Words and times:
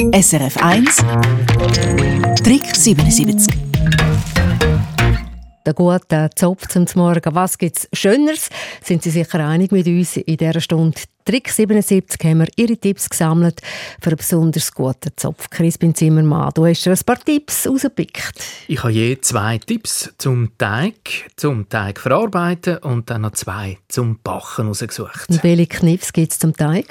SRF 0.00 0.56
1 0.56 0.96
Trick 2.42 2.64
77 2.74 3.54
der 5.66 5.74
gute 5.74 6.30
Zopf 6.34 6.68
zum 6.68 6.86
Morgen. 6.94 7.34
Was 7.34 7.58
gibt 7.58 7.76
es 7.76 7.88
Schöneres? 7.92 8.48
Sind 8.82 9.02
Sie 9.02 9.10
sicher 9.10 9.46
einig 9.46 9.72
mit 9.72 9.86
uns 9.86 10.16
in 10.16 10.38
dieser 10.38 10.62
Stunde? 10.62 10.98
Trick 11.26 11.50
77 11.50 12.18
haben 12.24 12.38
wir 12.38 12.48
Ihre 12.56 12.78
Tipps 12.78 13.10
gesammelt 13.10 13.60
für 14.00 14.08
einen 14.08 14.16
besonders 14.16 14.72
guten 14.72 15.12
Zopf. 15.16 15.50
Crispin 15.50 15.94
Zimmermann, 15.94 16.50
du 16.54 16.64
hast 16.64 16.86
dir 16.86 16.92
ein 16.92 17.04
paar 17.04 17.18
Tipps 17.22 17.68
rausgepickt. 17.68 18.42
Ich 18.68 18.82
habe 18.82 18.94
je 18.94 19.20
zwei 19.20 19.58
Tipps 19.58 20.14
zum 20.16 20.56
Teig, 20.56 21.30
zum 21.36 21.68
Teig 21.68 22.00
verarbeiten 22.00 22.78
und 22.78 23.10
dann 23.10 23.20
noch 23.20 23.32
zwei 23.32 23.76
zum 23.88 24.18
Backen 24.24 24.68
rausgesucht. 24.68 25.28
Und 25.28 25.44
welche 25.44 25.66
Kniffs 25.66 26.14
gibt 26.14 26.32
es 26.32 26.38
zum 26.38 26.56
Teig? 26.56 26.86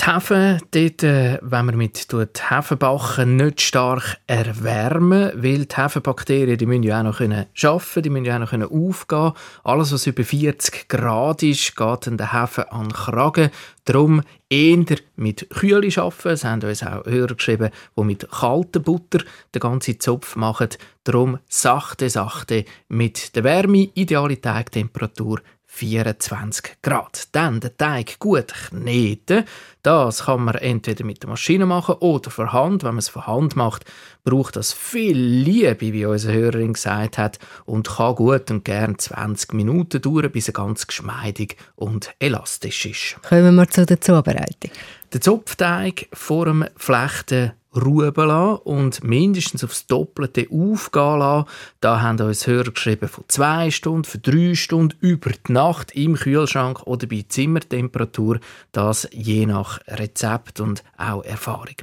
Die 0.00 0.06
Hefe, 0.06 0.58
dort, 0.70 1.02
äh, 1.02 1.38
wenn 1.42 1.66
man 1.66 1.76
mit 1.76 2.06
Hefebacken 2.48 3.36
nicht 3.36 3.60
stark 3.60 4.16
erwärmen, 4.26 5.30
weil 5.34 5.66
die 5.66 5.76
Hefebakterien, 5.76 6.56
die 6.56 6.64
müssen 6.64 6.84
ja 6.84 7.00
auch 7.00 7.04
noch 7.04 7.20
arbeiten, 7.20 8.02
die 8.02 8.08
müssen 8.08 8.24
ja 8.24 8.42
auch 8.42 8.52
noch 8.52 8.70
aufgehen. 8.70 9.32
Alles, 9.62 9.92
was 9.92 10.06
über 10.06 10.24
40 10.24 10.88
Grad 10.88 11.42
ist, 11.42 11.76
geht 11.76 12.08
an 12.08 12.16
der 12.16 12.32
Hefe 12.32 12.72
an 12.72 12.88
den 12.88 12.92
Kragen. 12.94 13.50
Darum 13.84 14.22
eher 14.48 14.96
mit 15.16 15.50
Kühle 15.50 15.90
arbeiten. 15.94 16.28
Es 16.28 16.44
haben 16.44 16.62
uns 16.62 16.82
auch 16.82 17.04
Hörer 17.04 17.34
geschrieben, 17.34 17.70
die 17.94 18.02
mit 18.02 18.26
kalter 18.30 18.80
Butter 18.80 19.22
den 19.54 19.60
ganzen 19.60 20.00
Zopf 20.00 20.34
machen. 20.34 20.68
Darum 21.04 21.40
sachte, 21.46 22.08
sachte 22.08 22.64
mit 22.88 23.36
der 23.36 23.44
Wärme, 23.44 23.90
ideale 23.94 24.40
Teigtemperatur 24.40 25.40
24 25.72 26.82
Grad. 26.82 27.28
Dann 27.32 27.60
den 27.60 27.76
Teig 27.78 28.18
gut 28.18 28.52
kneten. 28.68 29.44
Das 29.82 30.24
kann 30.24 30.44
man 30.44 30.56
entweder 30.56 31.04
mit 31.04 31.22
der 31.22 31.30
Maschine 31.30 31.64
machen 31.64 31.94
oder 32.00 32.30
von 32.30 32.52
Hand. 32.52 32.82
Wenn 32.82 32.90
man 32.90 32.98
es 32.98 33.08
von 33.08 33.26
Hand 33.26 33.56
macht, 33.56 33.84
braucht 34.24 34.56
das 34.56 34.72
viel 34.72 35.16
Liebe, 35.16 35.92
wie 35.92 36.04
unsere 36.04 36.34
Hörerin 36.34 36.74
gesagt 36.74 37.18
hat, 37.18 37.38
und 37.64 37.88
kann 37.88 38.16
gut 38.16 38.50
und 38.50 38.64
gern 38.64 38.98
20 38.98 39.54
Minuten 39.54 40.02
dauern, 40.02 40.30
bis 40.30 40.48
er 40.48 40.54
ganz 40.54 40.86
geschmeidig 40.86 41.56
und 41.76 42.14
elastisch 42.18 42.86
ist. 42.86 43.16
Kommen 43.22 43.54
wir 43.54 43.68
zu 43.68 43.86
der 43.86 44.00
Zubereitung. 44.00 44.72
Der 45.12 45.20
Zopfteig 45.20 46.08
vor 46.12 46.44
dem 46.46 46.66
Flechten 46.76 47.52
ruhen 47.74 48.12
lassen 48.14 48.62
und 48.64 49.04
mindestens 49.04 49.62
aufs 49.64 49.86
Doppelte 49.86 50.46
aufgehen 50.50 51.18
lassen. 51.18 51.48
Da 51.80 52.00
haben 52.00 52.20
uns 52.20 52.46
Hörer 52.46 52.70
geschrieben 52.70 53.08
von 53.08 53.24
zwei 53.28 53.70
Stunden, 53.70 54.04
für 54.04 54.18
drei 54.18 54.54
Stunden, 54.54 54.96
über 55.00 55.30
die 55.30 55.52
Nacht 55.52 55.92
im 55.92 56.16
Kühlschrank 56.16 56.82
oder 56.86 57.06
bei 57.06 57.24
Zimmertemperatur. 57.28 58.40
Das 58.72 59.08
je 59.12 59.46
nach 59.46 59.80
Rezept 59.86 60.60
und 60.60 60.82
auch 60.96 61.24
Erfahrung. 61.24 61.76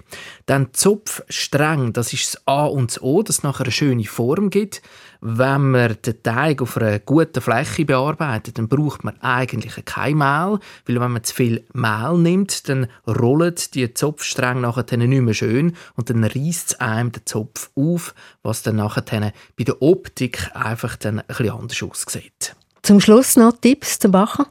Dann 0.46 0.74
Zopfstreng, 0.74 1.94
das 1.94 2.14
ist 2.14 2.34
das 2.34 2.48
A 2.48 2.66
und 2.66 2.92
das 2.92 3.02
O, 3.02 3.24
das 3.24 3.44
nachher 3.44 3.64
eine 3.64 3.72
schöne 3.72 4.04
Form 4.04 4.50
gibt. 4.50 4.82
Wenn 5.30 5.72
man 5.72 5.98
den 6.06 6.24
Teig 6.24 6.62
auf 6.62 6.78
einer 6.78 7.00
guten 7.00 7.42
Fläche 7.42 7.84
bearbeitet, 7.84 8.58
dann 8.58 8.70
braucht 8.70 9.04
man 9.04 9.20
eigentlich 9.20 9.84
kein 9.84 10.18
Mehl, 10.18 10.58
weil 10.86 11.02
wenn 11.02 11.12
man 11.12 11.22
zu 11.22 11.36
viel 11.36 11.66
Mehl 11.74 12.18
nimmt, 12.18 12.70
dann 12.70 12.88
rollen 13.06 13.56
die 13.74 13.94
Zopfstränge 13.94 14.62
nachher 14.62 14.86
nicht 14.96 15.22
mehr 15.22 15.34
schön 15.34 15.76
und 15.96 16.10
dann 16.10 16.24
reißt 16.24 16.72
es 16.72 16.80
einem 16.80 17.12
den 17.12 17.26
Zopf 17.26 17.72
auf, 17.76 18.16
was 18.42 18.64
dann 18.64 18.78
nachher 18.78 19.34
bei 19.58 19.66
der 19.66 19.82
Optik 19.82 20.50
einfach 20.54 20.96
dann 20.96 21.20
ein 21.20 21.26
bisschen 21.28 21.50
anders 21.52 21.84
aussieht. 21.84 22.56
Zum 22.82 23.02
Schluss 23.02 23.36
noch 23.36 23.52
Tipps 23.60 24.00
zum 24.00 24.14
Backen? 24.14 24.46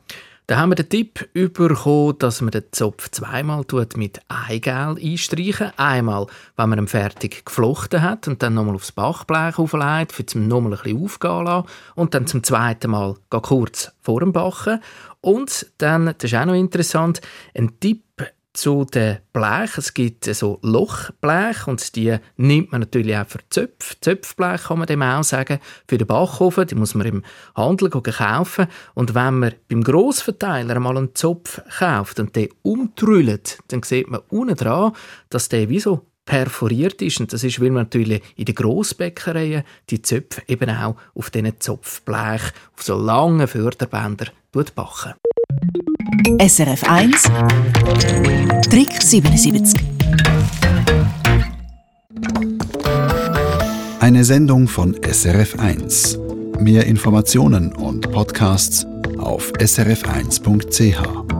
Da 0.48 0.58
haben 0.58 0.70
wir 0.70 0.76
den 0.76 0.88
Tipp 0.88 1.28
bekommen, 1.32 2.18
dass 2.20 2.40
man 2.40 2.52
den 2.52 2.62
Zopf 2.70 3.10
zweimal 3.10 3.64
mit 3.96 4.20
Eigel 4.28 4.96
einstreichen. 4.96 5.72
Einmal, 5.76 6.28
wenn 6.56 6.68
man 6.68 6.78
ihn 6.78 6.86
fertig 6.86 7.44
geflochten 7.44 8.00
hat 8.00 8.28
und 8.28 8.44
dann 8.44 8.54
nochmal 8.54 8.76
aufs 8.76 8.92
Backblech 8.92 9.58
auflegt, 9.58 10.12
für 10.12 10.24
zum 10.24 10.46
nochmal 10.46 10.74
ein 10.74 10.78
bisschen 10.78 11.02
aufgehen 11.02 11.44
lassen. 11.46 11.66
Und 11.96 12.14
dann 12.14 12.28
zum 12.28 12.44
zweiten 12.44 12.92
Mal 12.92 13.16
kurz 13.28 13.90
vor 14.00 14.20
dem 14.20 14.32
Backen. 14.32 14.78
Und 15.20 15.66
dann, 15.78 16.14
das 16.16 16.30
ist 16.30 16.34
auch 16.36 16.44
noch 16.44 16.54
interessant, 16.54 17.20
ein 17.52 17.80
Tipp 17.80 18.05
zu 18.56 18.84
den 18.84 19.18
Blech. 19.32 19.76
Es 19.76 19.94
gibt 19.94 20.24
so 20.24 20.58
Lochblech 20.62 21.66
und 21.66 21.94
die 21.94 22.16
nimmt 22.36 22.72
man 22.72 22.80
natürlich 22.80 23.16
auch 23.16 23.26
für 23.26 23.40
Zöpfe. 23.50 23.96
Zöpfblech 24.00 24.64
kann 24.64 24.78
man 24.78 24.86
dem 24.86 25.02
auch 25.02 25.22
sagen. 25.22 25.60
Für 25.86 25.98
den 25.98 26.06
Backofen, 26.06 26.66
die 26.66 26.74
muss 26.74 26.94
man 26.94 27.06
im 27.06 27.22
Handel 27.54 27.90
kaufen. 27.90 28.66
Und 28.94 29.14
wenn 29.14 29.38
man 29.38 29.54
beim 29.68 29.84
Grossverteiler 29.84 30.80
mal 30.80 30.96
einen 30.96 31.14
Zopf 31.14 31.60
kauft 31.78 32.18
und 32.18 32.34
den 32.34 32.48
umtrüllt, 32.62 33.58
dann 33.68 33.82
sieht 33.82 34.08
man 34.08 34.22
unten 34.28 34.56
dran, 34.56 34.92
dass 35.30 35.48
der 35.48 35.68
wie 35.68 35.80
so 35.80 36.06
perforiert 36.24 37.00
ist. 37.02 37.20
Und 37.20 37.32
das 37.32 37.44
ist, 37.44 37.60
weil 37.60 37.70
man 37.70 37.84
natürlich 37.84 38.22
in 38.36 38.46
den 38.46 38.54
Grossbäckereien 38.54 39.62
die 39.90 40.02
Zöpfe 40.02 40.42
eben 40.48 40.70
auch 40.70 40.96
auf 41.14 41.30
diesen 41.30 41.60
Zopfblech, 41.60 42.42
auf 42.74 42.82
so 42.82 42.96
langen 42.96 43.46
Förderbänder 43.46 44.26
backen. 44.74 45.14
SRF 46.38 46.84
1 46.84 47.22
Trick 48.70 49.02
77 49.02 49.80
Eine 53.98 54.24
Sendung 54.24 54.68
von 54.68 54.94
SRF 55.02 55.58
1. 55.58 56.18
Mehr 56.60 56.86
Informationen 56.86 57.72
und 57.72 58.12
Podcasts 58.12 58.86
auf 59.18 59.52
srf1.ch. 59.54 61.35